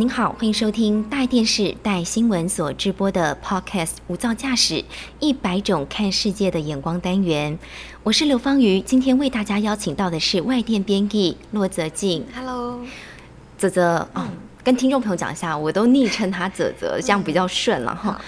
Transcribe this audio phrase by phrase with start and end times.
[0.00, 4.82] 您好，欢迎收听大电视带新闻所直播的 Podcast《无噪驾驶：
[5.18, 7.58] 一百种看世界的眼光》单元。
[8.02, 12.24] 我是刘芳瑜，今天为大家邀请到的是外电编辑骆泽静。
[12.34, 12.80] Hello，
[13.58, 14.26] 泽泽哦，
[14.64, 18.18] 跟听众朋友讲一下，我都昵称他泽泽，这样比较顺了哈。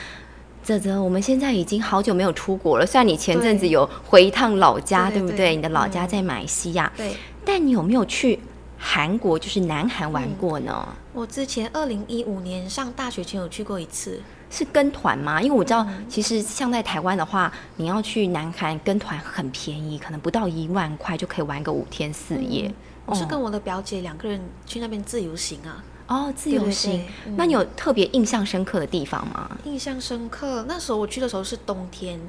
[0.62, 5.36] 泽泽，我们现在已经好久没有出国了，虽然你前阵子有回一趟老家，对对不对？
[5.38, 8.38] 对你的老家嗯在马来西亚，对但你有没有去
[8.76, 10.86] 韩国，就是南韩玩过呢？
[11.12, 15.42] 我之前二零一五年上大学前有去过一次，是跟团吗？
[15.42, 22.68] 因为我知道，嗯其实像在台湾的话，你要去南韩跟团很便宜，可能不到一万块就可以玩个五天四夜。
[22.68, 26.92] 嗯我是哦跟我的表姐两个人去那边自由行啊，哦，自由行。
[26.92, 29.50] 对对对那你有特别印象深刻的地方吗？
[29.64, 30.64] 印象深刻。
[30.68, 32.20] 那时候我去的时候是冬天，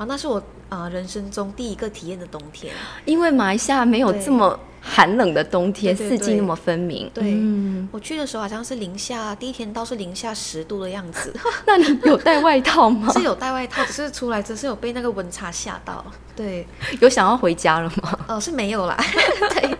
[0.00, 0.38] 然后那是我
[0.70, 2.72] 啊、呃人生中第一个体验的冬天。
[3.04, 7.10] 因为马来西亚没有这么寒冷的冬天，四季那么分明。
[7.12, 11.30] 对嗯，我去的时候好像是零下，第一天到是零下十度的样子，
[11.66, 13.12] 那你有带外套吗？
[13.12, 16.02] 是有带外套，只是出来只是有被那个温差吓到。
[16.34, 16.66] 对，
[17.02, 18.18] 有想要回家了吗？
[18.26, 18.96] 呃，是没有啦。
[19.52, 19.78] 对，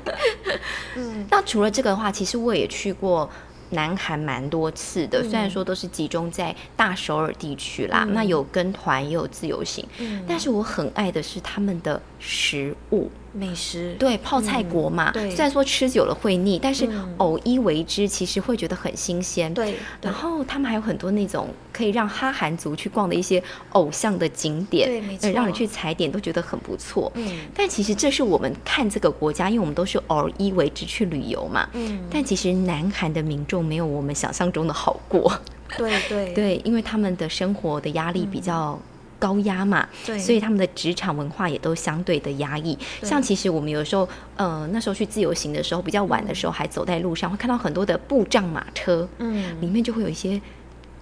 [0.96, 3.27] 嗯，那除了这个的话，其实我也去过
[3.70, 8.14] 南韩蛮多次的，虽然说都是集中在大首尔地区啦，嗯。
[8.14, 10.24] 那有跟团也有自由行，嗯。
[10.28, 13.10] 但是我很爱的是他们的食物。
[13.33, 19.53] 美食，对，泡菜国嘛，对虽然说吃久了会腻，但是嗯偶一为之，其实会觉得很新鲜。
[19.55, 24.89] 对，对然后他们还有很多那种可以让哈韩族去逛的一些偶像的景点，
[25.20, 27.11] 对让你去踩点都觉得很不错。
[27.14, 31.69] 嗯但其实这是我们看这个国家，因为我们都是偶一为之去旅游嘛。
[31.73, 35.33] 嗯，但其实南韩的民众没有我们想象中的好过，
[35.77, 38.79] 对对对，因为他们的生活的压力比较
[39.20, 40.19] 高压嘛，对。
[40.19, 42.77] 所以他们的职场文化也都相对的压抑。
[43.03, 49.61] 像其实我们有时候，呃，那时候去自由行的时候，比较晚的时候还走在路上，会看到很多的布障马车，嗯。
[49.61, 50.41] 里面就会有一些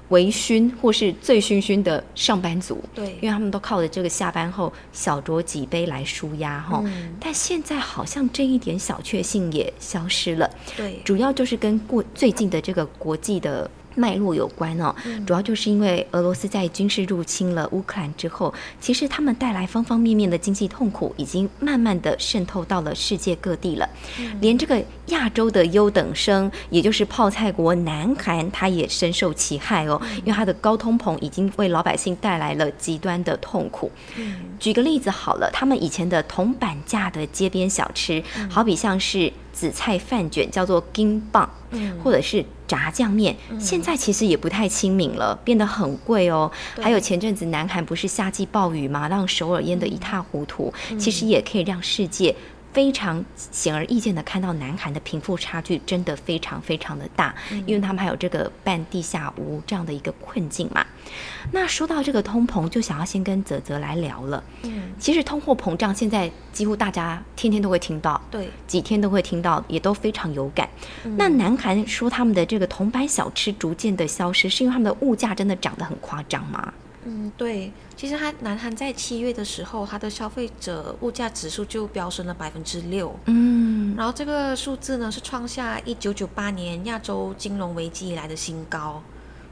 [0.09, 3.07] 微醺或是醉醺醺的上班族，对。
[3.21, 6.83] 因为他们都靠着这个下班后小酌几杯来舒压哈。
[6.85, 7.15] 嗯。
[7.21, 11.01] 但现在好像这一点小确幸也消失了，对。
[11.05, 14.95] 主要就是跟过最近的这个国际的脉络有关哦。
[15.05, 23.89] 嗯主要就是因为俄罗斯在军事入侵了乌克兰之后，其实他们带来方方面面的经济痛苦，已经慢慢的渗透到了世界各地了。
[24.19, 33.91] 嗯连这个亚洲的优等生，也就是泡菜国南韩，它也深受其害哦，嗯因为它的高通膨已经为老百姓带来了极端的痛苦。
[34.17, 46.49] 嗯举个例子好了，他们以前的铜板价的街边小吃，好比像是紫菜饭卷，叫做金棒，嗯或者是炸酱面，现在其实也不太亲民了，变得很贵哦。
[46.81, 49.09] 还有前阵子南韩不是夏季暴雨吗？
[49.09, 52.37] 让首尔淹得一塌糊涂，其实也可以让世界。
[52.73, 57.35] 非常显而易见的看到，南韩的贫富差距真的非常非常的大，
[57.67, 60.85] 因为他们还有这个半地下屋这样的一个困境嘛。
[61.51, 64.43] 那说到这个通膨，就想要先跟泽泽来聊了。
[64.63, 70.69] 嗯，其实通货膨胀现在几乎大家天天都会听到，对，几天都会听到，也都非常有感。
[71.05, 76.73] 嗯那南韩说他们的这个铜板小吃逐渐的消失，是因为他们的物价真的涨得很夸张吗？
[77.05, 89.03] 嗯对，其实它南韩在七月的时候，它的消费者物价指数就飙升了百分之六，嗯，然后这个数字呢是创下一九九八年亚洲金融危机以来的新高。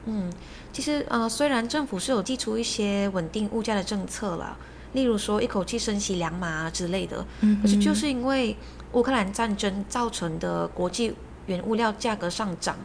[0.05, 0.31] 嗯，
[0.71, 4.57] 其实呃，虽然政府是有寄出一些稳定物价的政策了，
[4.93, 8.55] 例如说一口气升息两码啊之类的，嗯可是就是因为
[8.93, 11.13] 乌克兰战争造成的国际
[11.47, 12.77] 原物料价格上涨，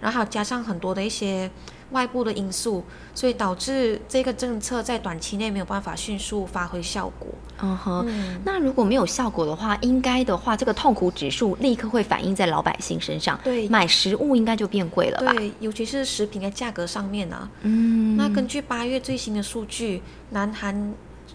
[0.00, 1.50] 然后还有加上很多的一些
[1.90, 2.84] 外部的因素，
[3.14, 7.28] 所以导致这个政策在短期内没有办法迅速发挥效果。
[7.60, 8.04] 嗯哼。
[8.08, 13.38] 嗯，那如果没有效果的话，应该的话，这个痛苦指数立刻会反映在老百姓身上。
[13.42, 15.32] 对买食物应该就变贵了吧？
[15.32, 17.48] 对，尤其是食品的价格上面啊。
[17.62, 20.74] 嗯，那根据八月最新的数据，南韩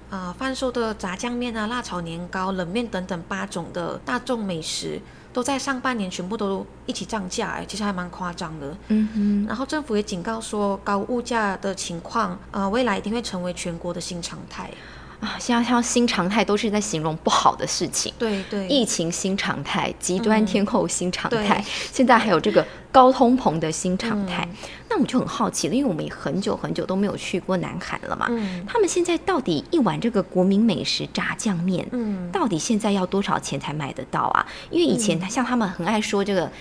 [0.09, 5.01] 啊、呃贩售的炸酱面啊、辣炒年糕、冷面等等八种的大众美食，
[5.33, 8.77] 都在上半年全部都一起涨价，哎，其实还蛮夸张的。
[8.89, 14.69] 嗯哼，然后政府也警告说，高物价的情况，呃，未来一定会成为全国的新常态。
[15.23, 18.13] 啊，现在像新常态都是在形容不好的事情。
[18.19, 24.47] 对对，疫情新常态、极端天候新常态，对现在还有这个高通膨的新常态。
[24.51, 24.55] 嗯
[24.95, 28.27] 那我就很好奇了，因为我们也很久很久都没有去过南韩了嘛。
[28.29, 34.45] 嗯他们现在到底一碗这个国民美食炸酱面，嗯到底现在要多少钱才买得到啊？
[34.69, 36.51] 因为以前像他们很爱说这个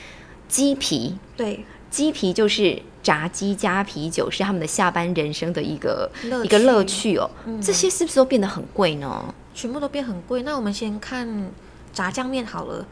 [0.48, 1.62] 鸡皮，对，
[1.92, 7.30] 鸡皮就是炸鸡加啤酒，是他们的下班人生的一个乐一个乐趣趣哦。
[7.60, 9.32] 这些是不是都变得很贵呢？
[9.54, 10.42] 全部都变很贵。
[10.42, 11.50] 那我们先看
[11.92, 12.86] 炸酱面好了，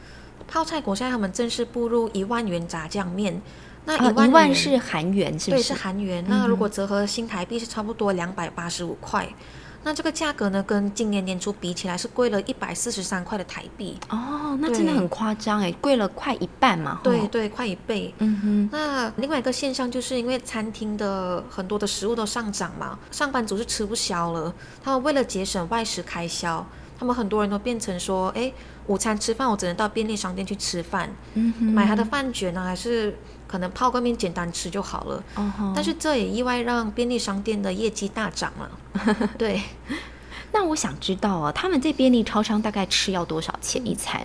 [0.47, 3.41] 泡菜国现在他们正式步入一万元炸酱面，
[3.87, 5.69] 那啊，一万是韩元，是不对是？
[5.69, 9.27] 是韩元，那如果折合新台币是差不多两百八十五块。
[9.83, 17.01] 那这个价格呢，跟今年年初比起来是贵了一百四十三块的台币，哦，那真的很夸张哎，贵了快一半嘛。
[17.03, 18.15] 对对，快一倍。
[18.19, 18.69] 嗯哼。
[18.71, 24.55] 那另外一个现象就是因为餐厅的很多的食物都上涨嘛，上班族是吃不消了，
[24.85, 26.67] 他们为了节省外食开销，
[26.99, 28.53] 他们很多人都变成说，哎，
[28.87, 33.17] 午餐吃饭我只能到便利商店去吃饭，嗯哼，买他的饭卷呢，还是
[33.51, 35.25] 可能泡个面简单吃就好了。
[35.75, 38.71] 但是这也意外让便利商店的业绩大涨了。
[39.37, 39.61] 对，
[40.53, 44.25] 那我想知道啊，他们在便利超商大概吃要多少钱一餐？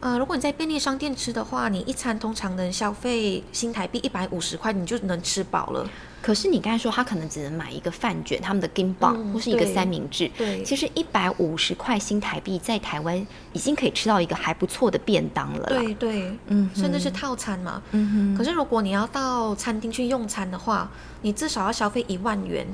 [0.00, 5.88] 呃，如果你在便利商店吃的话，你一餐通常能消费新台币一百五十块，你就能吃饱了。
[6.22, 10.28] 可是你刚才说他可能只能买一个饭卷，他们的 a 嗯或是一个三明治。
[10.36, 13.16] 对其实一百五十块新台币在台湾
[13.52, 15.80] 已经可以吃到一个还不错的便当了啦。
[15.80, 17.80] 对对，嗯甚至是套餐嘛。
[17.92, 20.90] 嗯哼，可是如果你要到餐厅去用餐的话，
[21.22, 22.66] 你至少要消费一万元。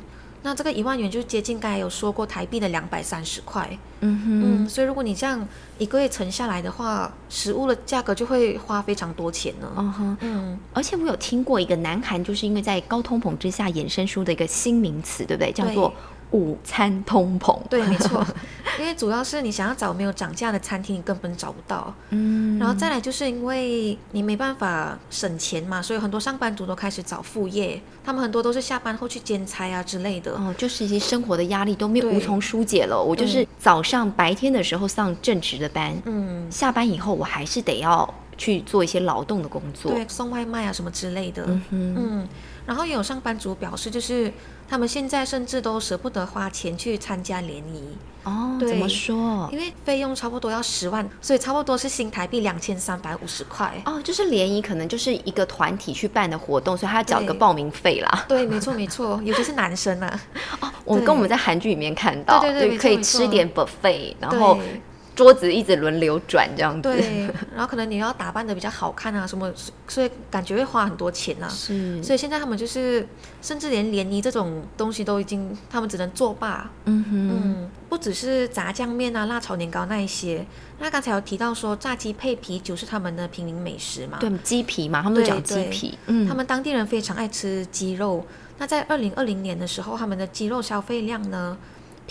[0.42, 3.68] 那这个一万元就接近刚才有说过台币的两百三十块。
[4.00, 5.46] 嗯哼，嗯，所以如果你这样
[5.78, 9.72] 一个月存下来的话，食物的价格就会花非常多钱呢。
[9.76, 10.16] 嗯哼。
[10.20, 15.52] 嗯，而且我有听过一个南韩，就是因为在高通膨之下衍生出的一个新名词，对不对？
[15.52, 15.94] 叫做
[16.32, 17.58] 午餐通膨。
[17.70, 18.22] 对，没错，
[18.78, 21.94] 因为主要是你想要找没有涨价的餐厅，你根本找不到。
[22.10, 30.32] 嗯，然后再来就是因为你没办法省钱嘛，所以很多上班族都开始找副业，他们很多都是下班后去兼差啊之类的。
[30.32, 33.00] 哦，就是一些生活的压力都没有无从疏解了。
[33.00, 39.92] 我就是早上白天的时候上正职的班，嗯，下班以后我还是得要去做一些劳动的工作。
[39.92, 41.44] 对，送外卖啊什么之类的。
[41.46, 42.28] 嗯，嗯，
[42.66, 44.32] 然后也有上班族表示，就是
[44.68, 49.48] 他们现在甚至都舍不得花钱去参加联谊，哦，怎么说？
[49.52, 53.80] 因为费用差不多要十万，所以差不多是新台币两千三百五十块。
[53.84, 58.24] 哦，就是联谊可能就是一个团体去办的活动，所以他要缴一个报名费啦。
[58.28, 60.20] 对，没错没错， 尤其是男生啊。
[60.60, 64.82] 哦，我们跟我们在韩剧里面看到，对对对可以吃点 buffet，然后对
[65.14, 66.82] 桌子一直轮流转这样子。
[66.82, 69.52] 对，然后可能你要打扮的比较好看啊什么，
[69.86, 71.48] 所以感觉会花很多钱啊。
[71.48, 73.06] 是，所以现在他们就是，
[73.40, 76.70] 甚至连联谊这种东西都已经，他们只能作罢。
[76.86, 80.46] 嗯哼，嗯，不只是炸酱面啊、辣炒年糕那一些。
[80.78, 84.18] 那刚才有提到说，炸鸡配啤酒是他们的平民美食嘛？
[84.18, 85.98] 对，鸡皮嘛，他们都讲鸡皮。
[86.06, 88.24] 嗯，他们当地人非常爱吃鸡肉。
[88.58, 91.56] 那在二零二零年的时候，他们的鸡肉消费量呢，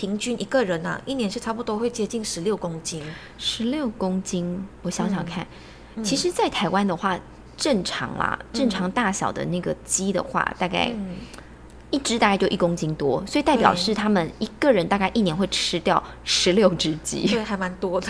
[0.02, 3.00] 平均一个人啊，一年是差不多会接近十六公斤。
[3.38, 5.46] 十六公斤，我想想看，
[5.94, 6.02] 嗯。
[6.02, 7.16] 其实，在台湾的话，
[7.56, 11.18] 正常啦，正常大小的那个鸡的话，大概嗯，
[11.92, 17.28] 一只大概就一公斤多，所以代表是他们一个人大概一年会吃掉十六只鸡。
[17.28, 18.08] 对，还蛮多的。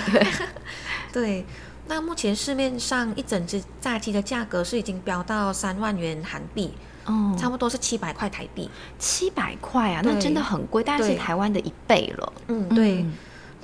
[1.13, 1.45] 对，
[1.89, 6.73] 那目前市面上一整只炸鸡的价格是已经飙到三万元韩币，
[7.07, 8.71] 哦，差不多是七百块台币。
[8.99, 12.33] 七百块啊，那真的很贵，大概是台湾的一倍了。
[12.49, 13.03] 嗯，对。
[13.03, 13.13] 嗯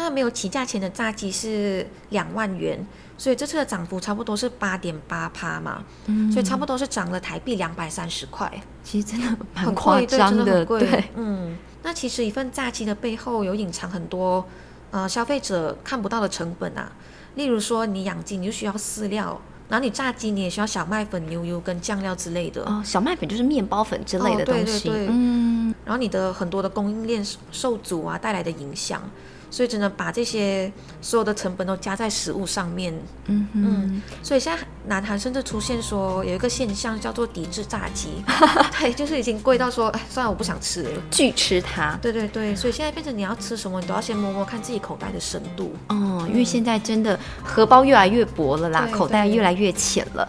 [0.00, 2.87] 那没有起价前的炸鸡是两万元，
[3.17, 8.49] 所以这次的涨幅差不多是八点八趴嘛，嗯所以差不多是涨了台币两百三十块，
[8.85, 10.78] 其实真的蛮很夸张真的很贵。
[10.78, 14.47] 对，嗯，那其实一份炸鸡的背后有隐藏很多
[14.92, 16.92] 呃消费者看不到的成本啊，
[17.35, 19.42] 例如说你养鸡你就需要饲料。
[19.68, 22.62] 然后你炸鸡，你也需要小麦粉、牛油跟酱料之类的。
[22.62, 24.88] 哦，小麦粉就是面包粉之类的哦对东西。
[24.88, 29.02] 对对嗯，然后你的很多的供应链受阻啊带来的影响，
[29.50, 30.72] 所以只能把这些
[31.02, 32.94] 所有的成本都加在食物上面。
[33.26, 38.08] 嗯哼嗯，所以现在南韩甚至出现说有一个现象叫做抵制炸鸡，
[38.80, 40.90] 对，就是已经贵到说，哎，算了，我不想吃了。
[41.10, 41.98] 拒吃它。
[42.00, 45.75] 对对对，所以现在变成你要吃什么，你都要先摸摸看自己口袋的深度。
[45.88, 50.28] 哦，因为现在真的荷包越来越薄了啦，口袋越来越浅了。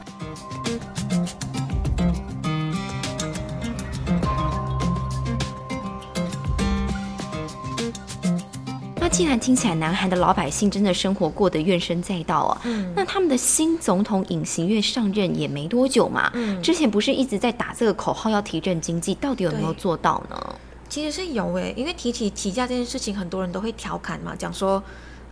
[9.01, 20.55] 那既然听起来南韩的老百姓真的生活过得怨声载道啊，嗯那他们的新总统尹锡悦上任也没多久嘛，嗯之前不是一直在打这个口号要提振经济，到底有没有做到呢？
[20.89, 24.83] 其实是有诶，因为提起起价这件事情，很多人都会调侃嘛，讲说，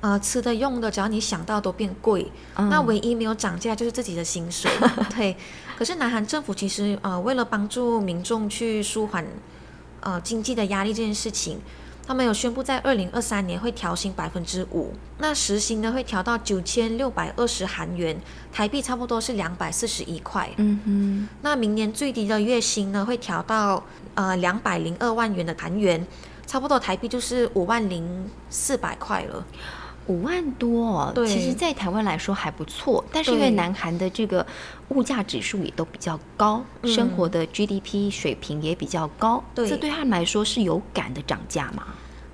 [0.08, 4.72] 呃，吃的用的，只要你想到都变贵，那唯一没有涨价就是自己的薪水。
[5.14, 5.36] 对，
[5.78, 9.26] 可是南韩政府其实呃，为了帮助民众去舒缓
[10.00, 11.60] 呃经济的压力这件事情。
[12.08, 18.18] 他们有宣布，在二零二三年会调薪百分之五，那时薪呢会调到九千六百二十韩元，
[18.50, 20.50] 台币差不多是两百四十一块。
[20.56, 21.28] 嗯哼。
[21.42, 23.84] 那明年最低的月薪呢会调到
[24.16, 26.08] 呃两百零二万元的韩元，
[26.46, 29.44] 差不多台币就是五万零四百块了。
[30.08, 34.46] 五万多，对，其实，在台湾来说还不错，但是因为南韩的这个
[34.90, 41.84] 物价指数也都比较高，生活的 GDP 水平也比较高，这对他们来说是有感的涨价吗？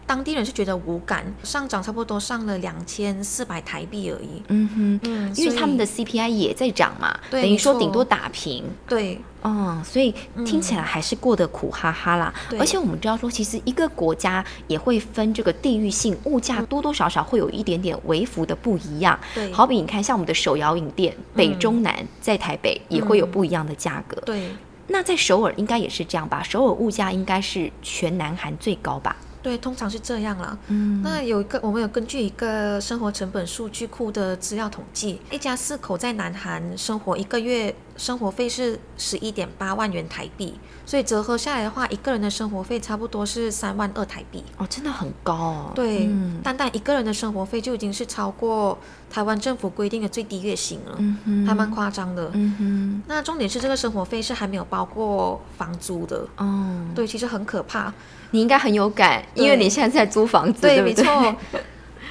[0.05, 4.41] 当地人是觉得无感，上涨差不多上了两千四百台币而已。
[4.49, 8.65] 嗯哼，嗯，因为他们的 CPI 也在涨嘛，等于说顶多打平。
[8.87, 10.13] 对，嗯，所以
[10.45, 12.33] 听起来还是过得苦哈哈啦。
[12.59, 19.17] 而且我们知道说，其实一个国家也会分这个地域性，物价多多少少会有一点点微幅的不一样。
[19.33, 24.21] 对，好比你看，像我们的手摇饮店，北中南在台北也会有不一样的价格。
[24.25, 24.49] 对，
[24.87, 26.43] 那在首尔应该也是这样吧？
[26.43, 29.15] 首尔物价应该是全南韩最高吧？
[29.43, 30.57] 对，通常是这样了。
[30.69, 44.43] 嗯，那有一个，我们有根据一个生活成本数据库的资料统计，一家四口在南韩生活一个月生活费是十一点八万元台币，所以折合下来的话，一个人的生活费差不多是三万二台币。
[44.57, 45.71] 哦，真的很高哦。
[45.75, 46.09] 对，
[46.43, 48.77] 单单一个人的生活费就已经是超过
[49.09, 50.97] 台湾政府规定的最低月薪了，
[51.45, 52.31] 还蛮夸张的。
[52.33, 53.03] 嗯哼。
[53.07, 56.27] 那重点是这个生活费是还没有包括房租的。
[56.37, 56.85] 哦。
[56.95, 57.93] 对，其实很可怕。
[58.31, 61.05] 你应该很有感，因为你现在在租房子，对，没错。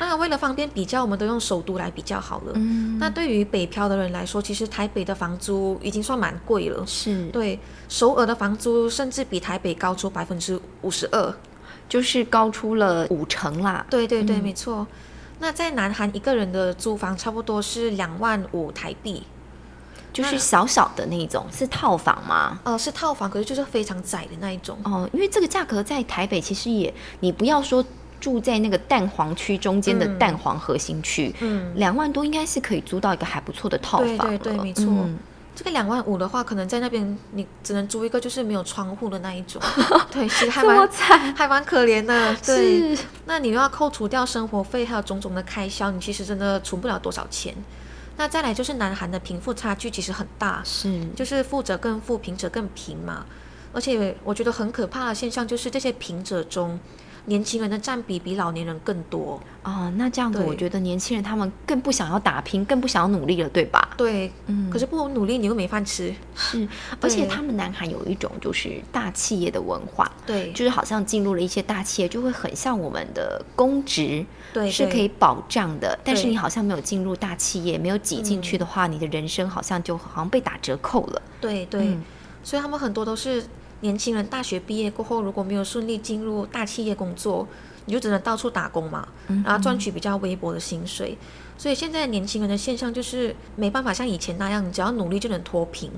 [0.04, 2.52] 那为了方便比较，我们都用首都来比较好了。
[2.54, 2.99] 嗯。
[2.99, 6.85] 那对于北漂的人来说，其实台北的房租已经算蛮贵了。
[6.87, 7.26] 是。
[7.28, 11.35] 对，首尔的房租甚至比台北高出百分之五十二，
[11.88, 13.87] 就是高出了五成啦。
[13.88, 14.87] 对对对，没错。
[15.38, 19.23] 那在南韩一个人的租房差不多是两万五台币。
[20.12, 22.61] 就是小小的那种，是套房吗？
[22.64, 24.76] 呃，是套房，可是就是非常窄的那一种。
[24.85, 27.82] 哦，因为这个价格在台北其实也，你不要说
[28.23, 34.87] 住在那个蛋黄区中间的蛋黄核心区，嗯，两万多应该是可以租到一个还不错的套房对对对，没错。
[35.57, 39.61] 这个两万五的话，可能在那边你只能租一个就是没有窗户的那一种。
[40.12, 40.88] 对，其实还蛮
[41.35, 42.35] 还蛮可怜的。
[42.47, 47.52] 对，那你又要扣除掉生活费还有种种的开销，你其实真的存不了多少钱。
[48.17, 53.26] 那再来就是南韩的贫富差距其实很大，是，就是富者更富，贫者更贫嘛。
[53.73, 56.79] 而且我觉得很可怕的现象就是这些贫者中。
[57.26, 63.91] 年轻人的占比比老年人更多啊，那这样子，我觉得年轻人他们更不想要打拼，更不想要努力了，对吧？
[63.97, 64.69] 对，嗯。
[64.69, 66.12] 可是不努力，你又没饭吃。
[66.35, 66.67] 是，
[67.00, 75.97] 而且他们南韩有一种就是大企业的文化，对，就是好像进入了一些大企业，就会很像我们的公职，对，是可以保障的。
[76.02, 81.23] 但是你好像没有进入大企业，没有挤进去的话，你的人生好像就好像被打折扣了。
[81.41, 81.97] 对对，
[82.43, 83.45] 所以他们很多都是。
[83.83, 87.47] 年轻人大学毕业过后，如果没有顺利进入大企业工作，
[87.85, 89.07] 你就只能到处打工嘛，
[89.45, 91.17] 然后赚取比较微薄的薪水。
[91.59, 95.91] 所以现在年轻人的现象就是没办法像以前那样，只要努力就能脱贫。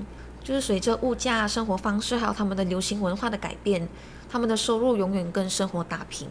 [0.43, 3.87] 就是随着物价、生活方式还有他们的流行文化的改变，
[4.35, 6.27] 他们的收入永远跟生活打平。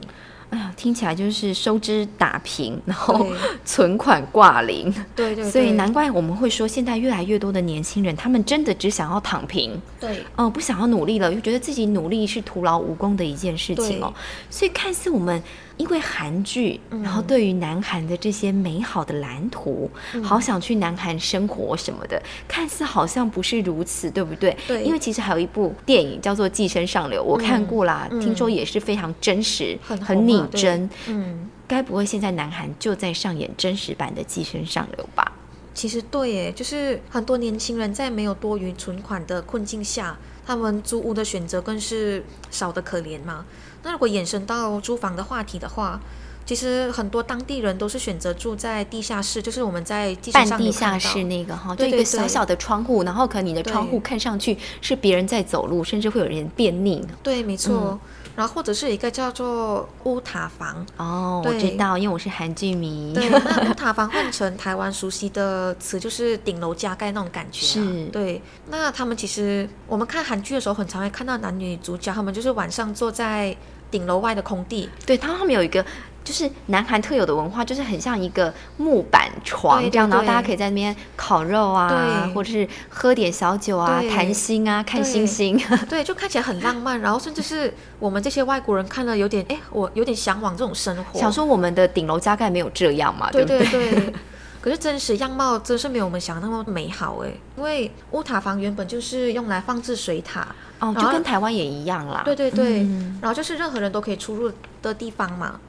[0.51, 3.27] 哎呀，听起来就是收支打平，然后
[3.65, 4.95] 存款挂零。
[5.17, 5.51] 对对。
[5.51, 9.81] 所以难怪我们会说，现在越来越多的年轻人，他们真的只想要躺平。
[9.99, 10.23] 对。
[10.37, 14.13] 哦，不想要努力了，又觉得自己努力是徒劳无功的一件事情哦。
[14.51, 15.43] 所以看似我们。
[15.77, 19.91] 因为韩剧，然后对于南韩的这些美好的蓝图，
[20.23, 24.57] 好想去南韩生活什么的，看似好像不是如此，对不对？
[24.69, 24.85] 对。
[24.85, 30.89] 因为其实还有一部电影叫做《寄生上流》，我看过啦，听说也是非常真实，很拟真。
[31.07, 31.51] 嗯。
[31.67, 35.33] 该不会现在南韩就在上演真实版的《寄生上流》吧？
[35.73, 43.47] 其实对，耶，就是很多年轻人在没有多余存款的困境下，他们租屋的选择更是少得可怜嘛。
[43.83, 45.99] 那如果延伸到租房的话题的话，
[46.47, 57.03] 其实很多当地人都是选择住在地下室，就是我们在半地下室那个哈，就一个小小的窗户，然后可能你的窗户看上去是别人在走路，甚至会有人便溺。
[57.23, 57.99] 对，没错。
[58.37, 63.13] 然后或者是一个叫做乌塔房哦，我知道，因为我是韩剧迷。
[63.15, 63.39] 对，那
[63.71, 67.65] 乌塔房换成台湾熟悉的词就是顶楼加盖那种感觉。
[67.65, 68.43] 是，对。
[68.69, 73.57] 那他们其实我们看韩剧的时候，很常会看到男女主角，他们就是晚上坐在。
[73.91, 75.85] 顶楼外的空地，对，他他们有一个
[76.25, 85.61] 就是南韩特有的文化，就是很像一个木板床这样，然后大家可以在那边烤肉啊，或者是喝点小酒啊，谈心啊，看星星。
[85.89, 91.21] 对，就看起来很浪漫，然后甚至是我们这些外国人看了有点，哎，我有点向往这种生活。
[91.21, 93.59] 想说我们的顶楼加盖没有这样嘛，对不对？
[93.67, 94.15] 对对。
[94.65, 97.29] 可是真实样貌真是没有我们想的那么美好哎，
[97.59, 100.47] 因为乌塔房原本就是用来放置水塔，
[100.79, 102.23] 哦，就跟台湾也一样啦。
[102.25, 104.51] 对对对，嗯然后就是任何人都可以出入
[104.81, 105.61] 的地方嘛。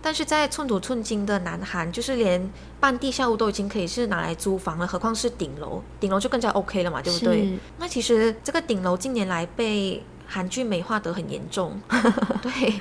[0.00, 2.50] 但是在寸土寸金的南韩，就是连
[2.80, 5.82] 半地下屋都已经可以是拿来租房了，何况是顶楼？
[5.98, 7.58] 顶楼就更加 OK 了嘛，对不对？
[7.78, 11.80] 那其实这个顶楼近年来被韩剧美化得很严重，
[12.42, 12.74] 对，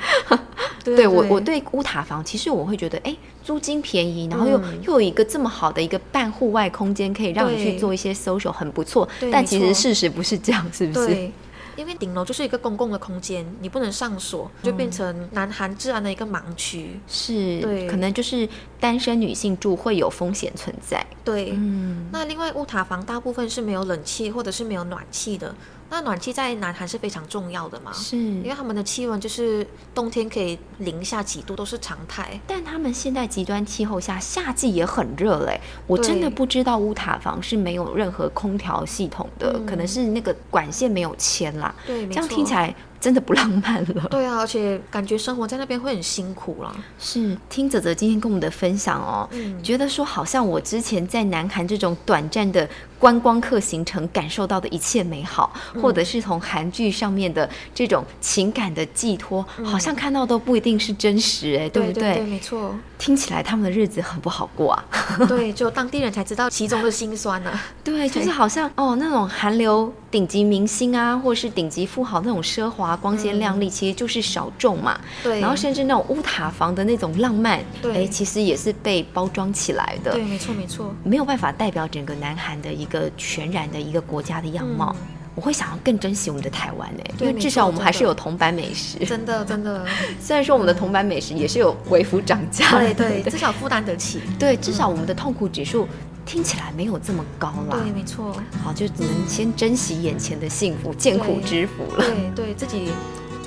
[0.83, 9.07] 对对我，我对乌塔房，其实我会觉得，哎，租金便宜，然后又、嗯又有一个这么好的一个半户外空间，可以让你去做一些 social，很不错。
[9.31, 11.07] 但其实事实不是这样，是不是？
[11.07, 11.31] 对，
[11.77, 16.99] 因为顶楼就是一个公共的空间，你不能上锁，就变成南韩治安的一个盲区。
[17.07, 21.05] 是，对可能就是单身女性住会有风险存在。
[21.23, 25.53] 对，嗯，那另外乌塔房大部分是没有冷气或者是没有暖气的。
[25.89, 32.39] 那暖气在南韩是非常重要的嘛，是，因为他们的气温就是冬天可以零下几度都是常态。
[32.45, 35.59] 但他们现在极端气候下，夏季也很热嘞。
[35.85, 41.73] 我真的不知道乌塔房是没有任何空调系统的，嗯可能是那个管线没有牵啦。
[41.85, 44.07] 对，这样听起来真的不浪漫了。
[44.09, 46.71] 对啊，而且感觉生活在那边会很辛苦啦。
[46.99, 52.67] 是，听泽泽今天跟我们的分享哦，嗯觉得说好像我之前在南韩这种短暂的
[52.99, 64.85] 观光客行程感受到的一切美好，嗯或者是从韩剧上面的这种情感的寄托，好像看到都不一定是真实哎，对不对对，没错，听起来他们的日子很不好过啊。
[65.27, 67.51] 对，只有当地人才知道其中的辛酸呢、
[67.83, 74.99] 对，就是好像哦，那种韩流顶级明星啊，或是顶级富豪那种奢华、光鲜亮丽，其实就是小众嘛。
[74.99, 80.11] 嗯对，然后甚至那种乌塔房的那种浪漫，对哎，其实也是被包装起来的。
[80.11, 80.93] 对，没错没错。
[81.03, 84.95] 没有办法代表整个南韩的一个全然的一个国家的样貌。
[84.99, 88.97] 嗯我会想要更珍惜我们的台湾呢，因为至少我们还是有铜板美食。
[89.05, 89.85] 真的真的，
[90.19, 94.19] 虽然说我们的铜板美食也是有微幅涨价，对对，至少负担得起。
[94.39, 95.87] 对，至少我们的痛苦指数
[96.27, 97.79] 听起来没有这么高啦。
[97.81, 98.35] 对，没错。
[98.63, 102.05] 好，就只能先珍惜眼前的幸福，见苦知福了。
[102.35, 102.91] 对 对，自己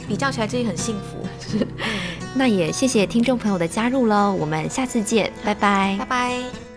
[0.09, 1.65] 比较起来自己很幸福。
[2.35, 6.70] 那也谢谢听众朋友的加入喽，我们下次见，拜拜拜拜。